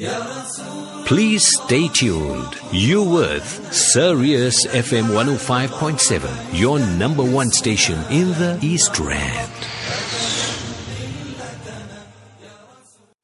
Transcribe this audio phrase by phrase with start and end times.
[0.00, 2.56] Please stay tuned.
[2.72, 9.52] You with Sirius FM 105.7, your number one station in the East Rand.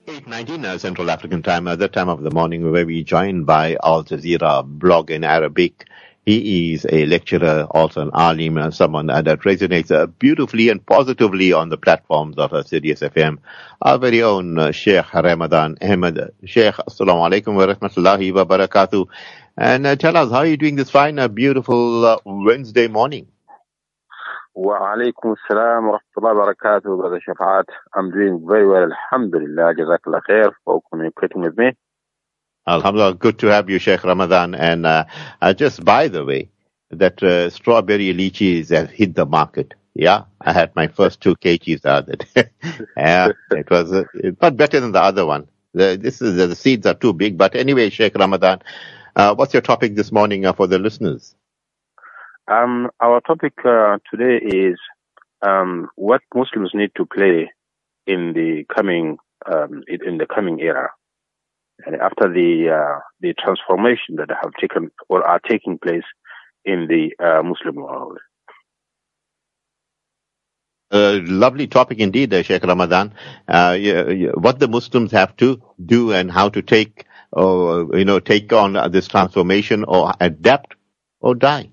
[0.06, 3.78] 8.19 uh, Central African time, at that time of the morning, where we joined by
[3.82, 5.86] Al Jazeera blog in Arabic.
[6.26, 11.68] He is a lecturer, also an alim, someone that resonates uh, beautifully and positively on
[11.68, 13.38] the platforms of uh, Sirius FM.
[13.80, 16.32] Our very own uh, Sheikh Ramadan Ahmed.
[16.44, 19.06] Sheikh, assalamu alaikum wa rahmatullahi wa barakatuh.
[19.56, 23.28] And uh, tell us, how are you doing this fine, uh, beautiful uh, Wednesday morning?
[24.52, 27.66] Wa alaikum salam, wa rahmatullahi wa barakatuh, brother Shafat.
[27.94, 29.74] I'm doing very well, alhamdulillah.
[29.76, 31.70] Jazakallah khair for communicating with me.
[32.66, 34.54] Alhamdulillah, good to have you, Sheikh Ramadan.
[34.54, 35.04] And uh,
[35.40, 36.50] uh, just by the way,
[36.90, 39.74] that uh, strawberry lychees have hit the market.
[39.94, 42.50] Yeah, I had my first two kgs the other day.
[42.96, 44.04] yeah, it was uh,
[44.42, 45.48] not better than the other one.
[45.74, 47.38] The, this is the seeds are too big.
[47.38, 48.62] But anyway, Sheikh Ramadan,
[49.16, 51.34] uh, what's your topic this morning uh, for the listeners?
[52.48, 54.78] um, our topic uh, today is
[55.42, 57.50] um, what Muslims need to play
[58.06, 61.05] in the coming um, in in the coming era and
[62.02, 66.04] after the uh, the transformation that have taken or are taking place
[66.64, 68.18] in the uh, Muslim world
[70.90, 73.12] Uh, lovely topic indeed, uh, Sheikh Ramadan.
[73.46, 73.76] Uh,
[74.34, 77.04] what the Muslims have to do and how to take,
[77.36, 80.76] uh, you know, take on this transformation or adapt
[81.20, 81.70] or die.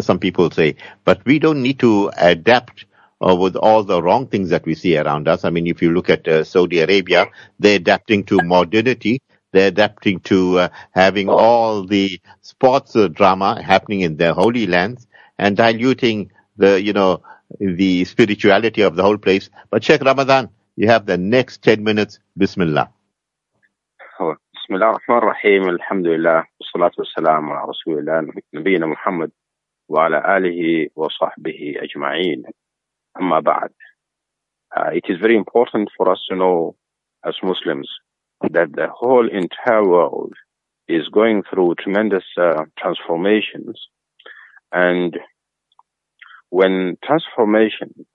[0.00, 2.86] Some people say, but we don't need to adapt
[3.26, 5.44] uh, with all the wrong things that we see around us.
[5.44, 7.26] I mean, if you look at uh, Saudi Arabia,
[7.58, 9.20] they're adapting to modernity.
[9.52, 11.36] They're adapting to uh, having oh.
[11.36, 15.06] all the sports uh, drama happening in their holy lands
[15.38, 17.22] and diluting the, you know,
[17.58, 19.48] the spirituality of the whole place.
[19.70, 22.18] But Sheikh Ramadan, you have the next 10 minutes.
[22.36, 22.90] Bismillah.
[24.20, 25.68] Oh, Bismillah ar-Rahman ar-Rahim.
[25.68, 26.44] Alhamdulillah.
[26.74, 28.28] Salatu wassalam ala Rasulillah.
[28.54, 29.32] Nabiyyina Muhammad
[29.88, 32.44] wa ala alihi wa sahbihi ajma'een.
[33.18, 33.72] Amma ba'd.
[34.76, 36.76] Uh, it is very important for us to know
[37.24, 37.88] as Muslims
[38.42, 40.34] that the whole entire world
[40.88, 43.78] is going through tremendous uh, transformations.
[44.72, 45.16] And
[46.50, 48.06] when transformation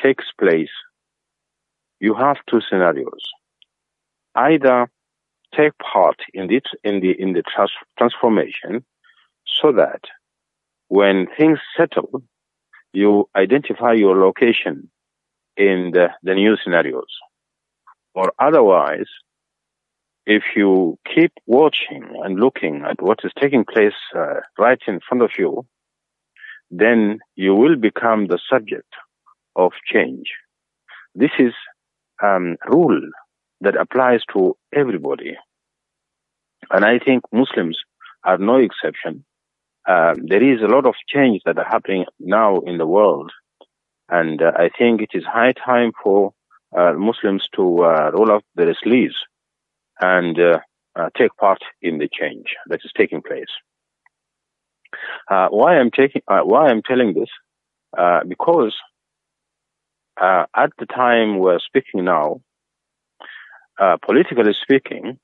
[0.00, 0.70] takes place
[2.00, 3.20] you have two scenarios.
[4.34, 4.90] Either
[5.54, 8.84] take part in the in the in the trans- transformation
[9.60, 10.00] so that
[10.88, 12.22] when things settle
[12.92, 14.90] you identify your location
[15.56, 17.12] in the, the new scenarios.
[18.14, 19.06] Or otherwise
[20.26, 25.22] if you keep watching and looking at what is taking place uh, right in front
[25.22, 25.66] of you
[26.70, 28.92] then you will become the subject
[29.56, 30.30] of change
[31.14, 31.52] this is
[32.22, 33.00] um, rule
[33.60, 35.36] that applies to everybody.
[36.70, 37.78] And I think Muslims
[38.24, 39.24] are no exception.
[39.88, 43.32] Um, there is a lot of change that are happening now in the world.
[44.08, 46.32] And uh, I think it is high time for
[46.76, 49.14] uh, Muslims to uh, roll up their sleeves
[50.00, 50.58] and uh,
[50.96, 53.50] uh, take part in the change that is taking place.
[55.30, 57.28] Uh, why I'm taking, why I'm telling this,
[58.28, 58.74] because
[60.18, 62.40] at the time we're speaking now,
[64.04, 65.18] politically speaking,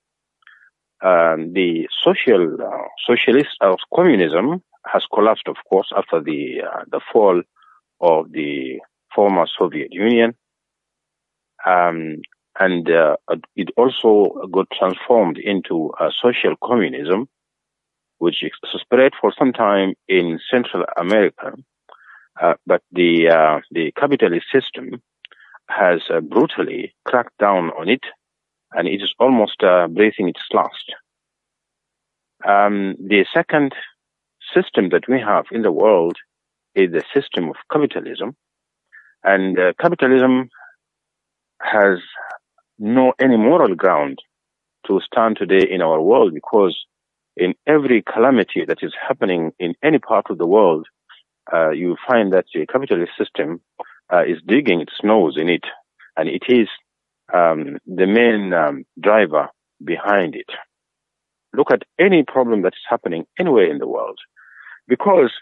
[1.03, 7.01] um, the social uh, socialist of communism has collapsed, of course, after the uh, the
[7.13, 7.43] fall
[8.01, 8.79] of the
[9.15, 10.35] former Soviet Union,
[11.67, 12.17] um,
[12.59, 13.17] and uh,
[13.55, 17.29] it also got transformed into uh, social communism,
[18.19, 18.43] which
[18.79, 21.53] spread for some time in Central America.
[22.41, 25.03] Uh, but the uh, the capitalist system
[25.69, 28.05] has uh, brutally cracked down on it,
[28.73, 30.95] and it is almost uh, breathing its last.
[32.47, 33.75] Um, the second
[34.55, 36.17] system that we have in the world
[36.75, 38.37] is the system of capitalism,
[39.25, 40.51] and capitalism
[41.63, 41.99] has
[42.79, 44.19] no any moral ground
[44.87, 46.77] to stand today in our world because
[47.37, 50.87] in every calamity that is happening in any part of the world,
[51.53, 53.61] uh, you find that the capitalist system
[54.13, 55.65] uh, is digging its nose in it,
[56.17, 56.69] and it is
[57.33, 59.49] um, the main um, driver
[59.85, 60.49] behind it.
[61.53, 64.19] Look at any problem that is happening anywhere in the world,
[64.89, 65.33] because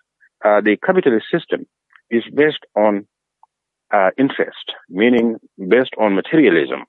[0.44, 1.66] uh, the capitalist system
[2.10, 3.06] is based on
[3.92, 5.36] uh, interest, meaning
[5.68, 6.84] based on materialism.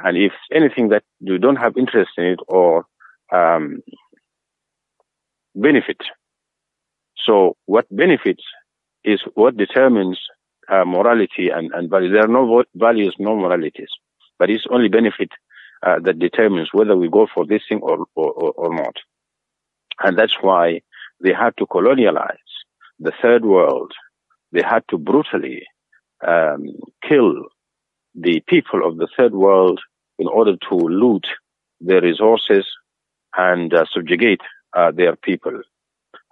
[0.00, 2.84] And if anything that you don't have interest in it or
[3.32, 3.82] um,
[5.54, 5.98] benefit,
[7.16, 8.42] so what benefits
[9.04, 10.18] is what determines
[10.68, 12.10] uh, morality and, and value.
[12.10, 13.88] There are no values, no moralities,
[14.38, 15.30] but it's only benefit
[15.86, 18.96] uh, that determines whether we go for this thing or, or, or not.
[20.02, 20.80] And that's why
[21.22, 22.36] they had to colonialize
[22.98, 23.92] the third world.
[24.52, 25.62] They had to brutally
[26.26, 26.66] um,
[27.08, 27.44] kill
[28.18, 29.80] the people of the third world
[30.18, 31.26] in order to loot
[31.80, 32.66] their resources
[33.36, 34.40] and uh, subjugate
[34.74, 35.60] uh, their people.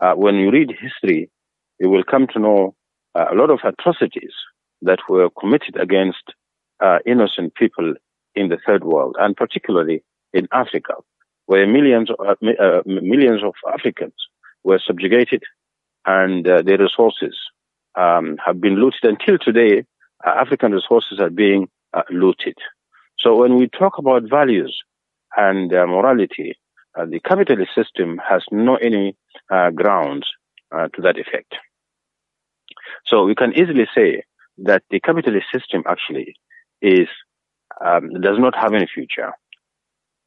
[0.00, 1.30] Uh, when you read history,
[1.78, 2.74] you will come to know
[3.14, 4.32] uh, a lot of atrocities
[4.82, 6.32] that were committed against
[6.80, 7.94] uh, innocent people
[8.34, 10.02] in the third world, and particularly
[10.32, 10.94] in Africa,
[11.46, 14.14] where millions, uh, millions of Africans
[14.64, 15.42] were subjugated
[16.06, 17.36] and their resources
[17.94, 19.04] um, have been looted.
[19.04, 19.84] Until today,
[20.24, 21.68] African resources are being
[22.10, 22.56] looted.
[23.18, 24.76] So when we talk about values
[25.36, 26.58] and uh, morality,
[26.98, 29.16] uh, the capitalist system has no any
[29.50, 30.26] uh, grounds
[30.74, 31.54] uh, to that effect.
[33.06, 34.24] So we can easily say
[34.58, 36.36] that the capitalist system actually
[36.80, 37.08] is
[37.84, 39.32] um, does not have any future,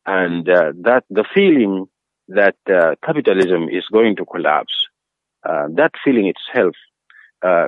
[0.05, 1.85] and uh, that the feeling
[2.27, 4.73] that uh, capitalism is going to collapse,
[5.43, 6.75] that feeling itself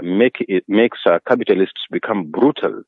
[0.03, 2.83] make it makes capitalists become brutal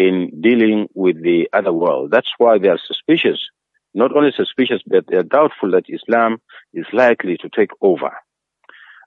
[0.00, 2.10] in dealing with the other world.
[2.10, 3.38] That's why they are suspicious.
[3.92, 6.40] Not only suspicious, but they are doubtful that Islam
[6.72, 8.12] is likely to take over.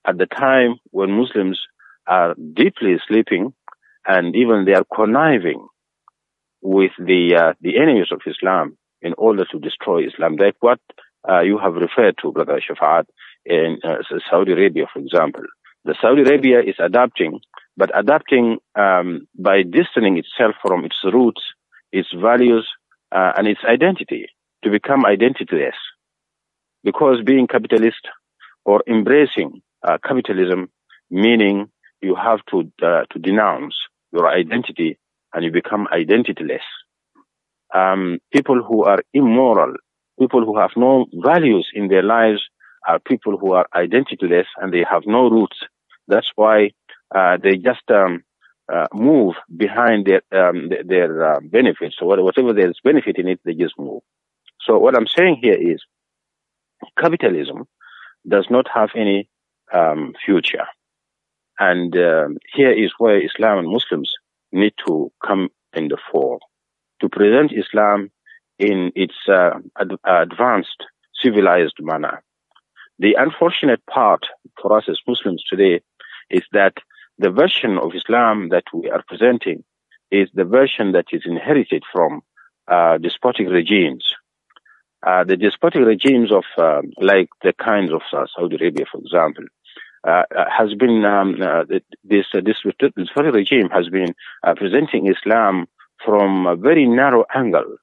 [0.06, 1.60] At the time when Muslims
[2.06, 3.54] are deeply sleeping
[4.06, 5.68] and even they are conniving
[6.62, 10.80] with the uh, the enemies of Islam in order to destroy Islam, like what
[11.28, 13.06] uh, you have referred to, Brother Shafa'at,
[13.46, 13.98] in uh,
[14.30, 15.46] Saudi Arabia, for example.
[15.86, 17.39] The Saudi Arabia is adapting
[17.78, 21.42] but adapting um, by distancing itself from its roots,
[21.92, 22.68] its values,
[23.12, 24.28] uh, and its identity
[24.64, 25.78] to become identityless.
[26.84, 28.08] Because being capitalist
[28.66, 30.70] or embracing uh, capitalism,
[31.10, 31.70] meaning
[32.02, 33.75] you have to uh, to denounce
[34.12, 34.98] your identity
[35.34, 36.66] and you become identityless.
[37.74, 39.74] Um, people who are immoral,
[40.20, 42.42] people who have no values in their lives,
[42.88, 45.58] are people who are identityless and they have no roots.
[46.08, 46.72] That's why
[47.13, 48.24] uh, they just um,
[48.71, 51.95] uh, move behind their um, their uh, benefits.
[52.00, 54.01] So whatever there's benefit in it, they just move.
[54.62, 55.81] So what I'm saying here is
[56.98, 57.65] capitalism
[58.27, 59.30] does not have any
[59.74, 60.65] um, future,
[61.60, 64.12] and um, here is where Islam and Muslims
[64.51, 66.39] need to come in the fore
[67.01, 68.12] to present Islam
[68.60, 70.86] in its uh, ad- advanced,
[71.21, 72.24] civilized manner.
[73.00, 74.25] The unfortunate part
[74.62, 75.81] for us as Muslims today
[76.30, 76.74] is that
[77.18, 79.63] the version of Islam that we are presenting
[80.12, 82.21] is the version that is inherited from
[82.68, 84.06] uh, despotic regimes.
[85.06, 89.44] Uh, the despotic regimes of, uh, like the kinds of uh, Saudi Arabia, for example,
[90.07, 91.38] uh, uh, has been um,
[92.04, 92.57] this this
[92.98, 94.13] despotic regime has been
[94.57, 95.65] presenting Islam
[96.06, 97.77] from a very narrow angle.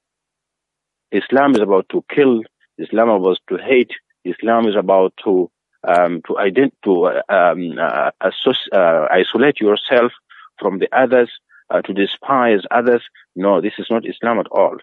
[1.11, 2.41] Islam is about to kill.
[2.77, 3.91] Islam is about to hate.
[4.23, 5.49] Islam is about to
[5.87, 10.11] um, to, ident- to um, uh, uh, isolate yourself
[10.59, 11.31] from the others,
[11.69, 13.01] uh, to despise others.
[13.35, 14.77] No, this is not Islam at all.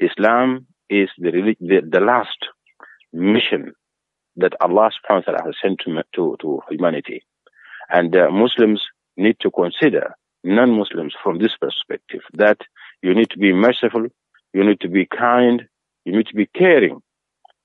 [0.00, 2.38] Islam is the, the, the last
[3.12, 3.72] mission
[4.36, 7.22] that Allah subhanahu wa ta'ala has sent to, to, to humanity.
[7.90, 8.82] And uh, Muslims
[9.16, 12.58] need to consider non-Muslims from this perspective, that
[13.02, 14.06] you need to be merciful,
[14.54, 15.68] you need to be kind,
[16.04, 17.02] you need to be caring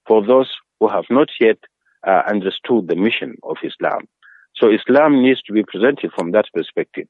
[0.05, 1.57] for those who have not yet
[2.05, 4.07] uh, understood the mission of Islam.
[4.55, 7.07] So Islam needs to be presented from that perspective,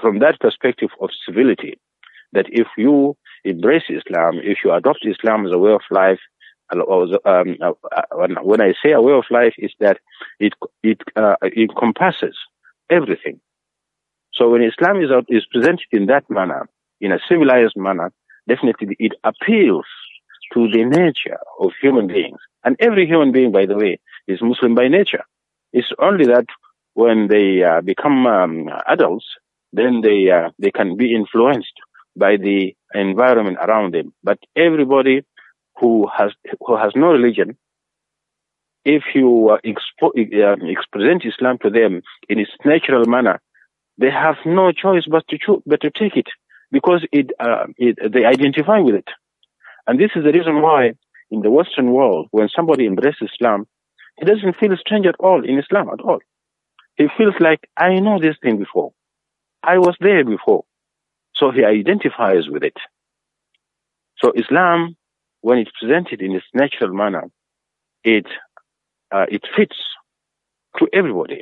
[0.00, 1.78] from that perspective of civility,
[2.32, 6.20] that if you embrace Islam, if you adopt Islam as a way of life,
[6.72, 7.72] um, uh,
[8.42, 9.98] when I say a way of life, is that
[10.38, 10.52] it
[10.84, 12.36] it uh, encompasses
[12.88, 13.40] everything.
[14.32, 16.68] So when Islam is is presented in that manner,
[17.00, 18.12] in a civilized manner,
[18.48, 19.86] definitely it appeals
[20.54, 22.38] to the nature of human beings.
[22.64, 25.24] And every human being, by the way, is Muslim by nature.
[25.72, 26.46] It's only that
[26.94, 29.26] when they uh, become um, adults,
[29.72, 31.72] then they uh, they can be influenced
[32.16, 34.12] by the environment around them.
[34.22, 35.24] But everybody
[35.78, 36.32] who has
[36.66, 37.56] who has no religion,
[38.84, 43.40] if you uh, expo- uh, present Islam to them in its natural manner,
[43.98, 46.26] they have no choice but to but to take it
[46.72, 49.08] because it, uh, it they identify with it.
[49.90, 50.92] And this is the reason why
[51.32, 53.66] in the Western world, when somebody embraces Islam,
[54.20, 56.20] he doesn't feel strange at all in Islam at all.
[56.94, 58.92] He feels like, I know this thing before.
[59.64, 60.62] I was there before.
[61.34, 62.76] So he identifies with it.
[64.22, 64.96] So Islam,
[65.40, 67.24] when it's presented in its natural manner,
[68.04, 68.26] it,
[69.10, 69.76] uh, it fits
[70.78, 71.40] to everybody.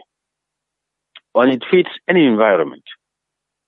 [1.35, 2.85] And it fits any environment,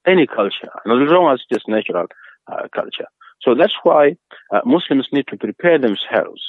[0.06, 2.06] any culture, and as long as it's natural
[2.50, 3.08] uh, culture.
[3.42, 4.16] So that's why
[4.52, 6.42] uh, Muslims need to prepare themselves.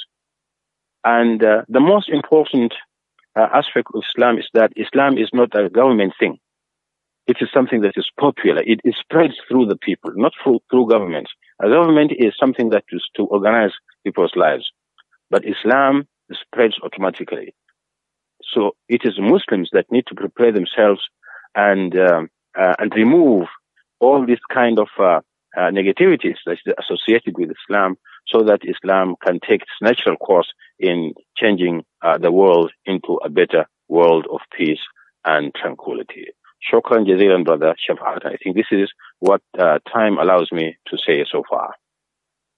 [1.04, 2.74] And uh, the most important
[3.36, 6.38] uh, aspect of Islam is that Islam is not a government thing.
[7.26, 8.62] It is something that is popular.
[8.62, 11.28] It, it spreads through the people, not through, through government.
[11.62, 13.70] A government is something that is to organize
[14.04, 14.70] people's lives.
[15.30, 17.54] But Islam spreads automatically.
[18.52, 21.00] So it is Muslims that need to prepare themselves
[21.54, 23.46] and um, uh, and remove
[24.00, 24.88] all these kind of
[25.56, 30.50] uh, negativities that is associated with Islam, so that Islam can take its natural course
[30.78, 34.80] in changing uh, the world into a better world of peace
[35.24, 36.26] and tranquility.
[36.62, 38.24] Shukran jazilan, brother Shafat.
[38.24, 41.74] I think this is what uh, time allows me to say so far.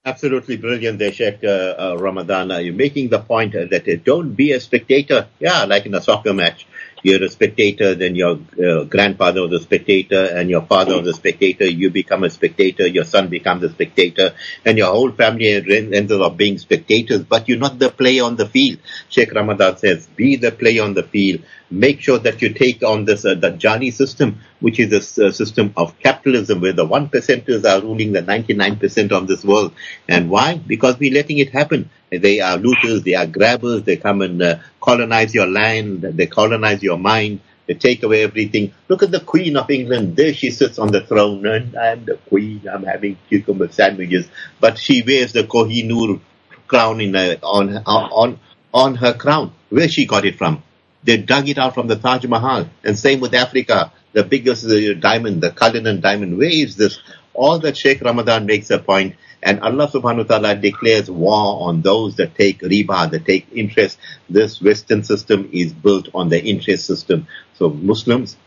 [0.06, 2.50] Absolutely brilliant there, Sheikh uh, uh, Ramadan.
[2.62, 5.28] You're making the point uh, that uh, don't be a spectator.
[5.40, 6.66] Yeah, like in a soccer match.
[7.04, 11.12] You're a spectator, then your uh, grandfather was a spectator, and your father was a
[11.12, 11.66] spectator.
[11.66, 14.34] You become a spectator, your son becomes a spectator,
[14.64, 18.46] and your whole family ends up being spectators, but you're not the player on the
[18.46, 18.78] field.
[19.10, 21.44] Sheikh Ramadan says, be the player on the field
[21.74, 25.32] make sure that you take on this uh, the Jani system, which is a uh,
[25.32, 29.72] system of capitalism where the one percenters are ruling the 99% of this world.
[30.08, 30.56] And why?
[30.56, 31.90] Because we're letting it happen.
[32.10, 36.82] They are looters, they are grabbers, they come and uh, colonize your land, they colonize
[36.82, 38.72] your mind, they take away everything.
[38.88, 40.16] Look at the Queen of England.
[40.16, 42.68] There she sits on the throne, and I'm the Queen.
[42.70, 44.28] I'm having cucumber sandwiches,
[44.60, 46.20] but she wears the Kohinoor
[46.66, 48.38] crown in a, on on
[48.72, 49.52] on her crown.
[49.70, 50.62] Where she got it from?
[51.02, 52.68] They dug it out from the Taj Mahal.
[52.82, 56.38] And same with Africa, the biggest uh, diamond, the Cullinan diamond.
[56.38, 56.98] Where is this?
[57.34, 61.82] All that Sheikh Ramadan makes a point, and Allah subhanahu wa ta'ala declares war on
[61.82, 63.98] those that take riba, that take interest.
[64.28, 67.28] This Western system is built on the interest system.
[67.52, 68.38] So Muslims,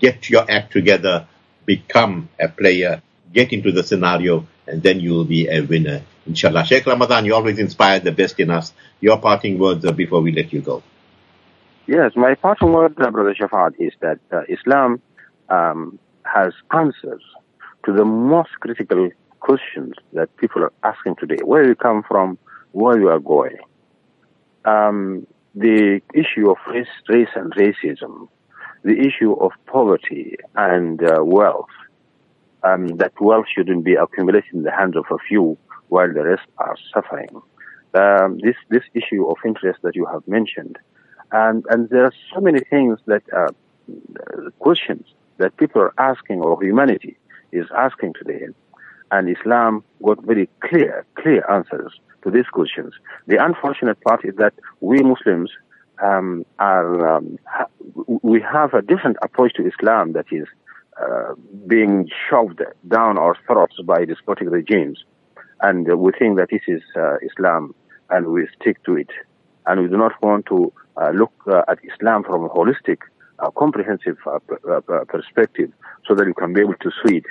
[0.00, 1.26] get your act together,
[1.64, 3.00] become a player,
[3.32, 6.02] get into the scenario, and then you will be a winner.
[6.26, 6.66] Inshallah.
[6.66, 8.74] Sheikh Ramadan, you always inspire the best in us.
[9.00, 10.82] Your parting words before we let you go.
[11.86, 15.00] Yes, my parting word, uh, Brother Shafat, is that uh, Islam
[15.48, 17.22] um, has answers
[17.86, 19.10] to the most critical
[19.48, 21.40] questions that people are asking today.
[21.44, 22.38] Where you come from,
[22.72, 23.58] where you are going.
[24.64, 28.28] Um, the issue of race, race and racism,
[28.82, 30.36] the issue of poverty
[30.70, 31.74] and uh, wealth,
[32.68, 35.58] um, that wealth shouldn't be accumulated in the hands of a few
[35.88, 37.34] while the rest are suffering.
[38.02, 40.76] Um, this this issue of interest that you have mentioned,
[41.30, 43.52] and, and there are so many things that, uh,
[44.58, 45.04] questions
[45.40, 47.16] that people are asking or humanity
[47.52, 48.46] is asking today.
[49.10, 51.92] And Islam got very clear, clear answers
[52.22, 52.92] to these questions.
[53.26, 55.50] The unfortunate part is that we Muslims
[56.02, 57.68] um, are, um, ha-
[58.22, 60.46] we have a different approach to Islam that is
[61.00, 61.34] uh,
[61.66, 65.04] being shoved down our throats by despotic regimes.
[65.60, 67.74] And uh, we think that this is uh, Islam
[68.10, 69.10] and we stick to it.
[69.66, 72.98] And we do not want to uh, look uh, at Islam from a holistic,
[73.38, 74.16] uh, comprehensive
[75.08, 75.72] perspective
[76.06, 77.24] so that you can be able to see it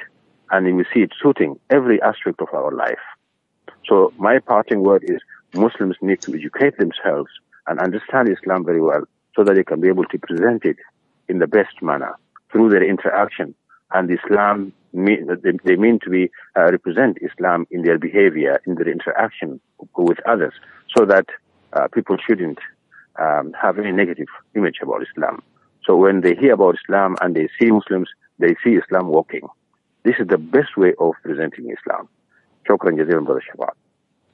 [0.51, 3.03] and we see it suiting every aspect of our life.
[3.87, 5.19] So my parting word is
[5.53, 7.29] Muslims need to educate themselves
[7.67, 9.03] and understand Islam very well
[9.35, 10.77] so that they can be able to present it
[11.27, 12.15] in the best manner
[12.51, 13.55] through their interaction.
[13.91, 19.59] And Islam, they mean to be, uh, represent Islam in their behavior, in their interaction
[19.95, 20.53] with others,
[20.95, 21.27] so that
[21.73, 22.59] uh, people shouldn't
[23.19, 25.41] um, have any negative image about Islam.
[25.85, 28.09] So when they hear about Islam and they see Muslims,
[28.39, 29.47] they see Islam walking.
[30.03, 32.09] This is the best way of presenting Islam.
[32.67, 33.73] Shukran jazilan, brother Shafat.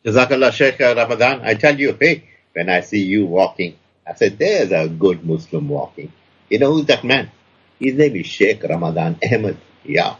[0.03, 1.41] Jazakallah, Sheikh Ramadan.
[1.43, 2.23] I tell you, hey,
[2.53, 6.11] when I see you walking, I said, there's a good Muslim walking.
[6.49, 7.29] You know who's that man?
[7.79, 9.57] His name is Sheikh Ramadan Ahmed.
[9.83, 10.15] Yeah,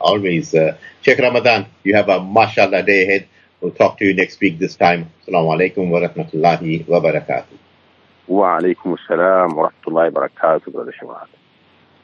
[0.00, 0.54] always.
[0.54, 3.28] Uh, Sheikh Ramadan, you have a mashallah day ahead.
[3.60, 5.10] We'll talk to you next week this time.
[5.26, 7.58] Assalamu alaikum wa rahmatullahi wa barakatuh.
[8.28, 11.28] Wa alaikum assalam wa rahmatullahi wa barakatuh, brother Shafat.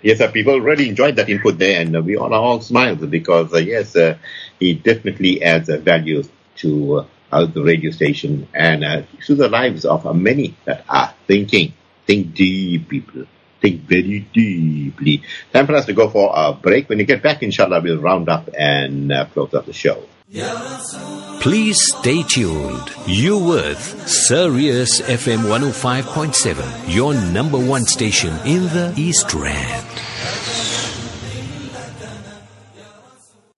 [0.03, 3.53] Yes, sir, people really enjoyed that input there and uh, we all all smiles because
[3.55, 4.19] uh, yes, uh,
[4.59, 6.23] he definitely adds a value
[6.57, 11.15] to uh, the radio station and uh, to the lives of uh, many that are
[11.27, 11.73] thinking.
[12.07, 13.25] Think deep, people.
[13.61, 15.23] Think very deeply.
[15.53, 16.89] Time for us to go for a break.
[16.89, 20.03] When you get back, inshallah, we'll round up and close up the show.
[21.41, 22.91] Please stay tuned.
[23.07, 29.92] You with Sirius FM 105.7, your number one station in the East Rand.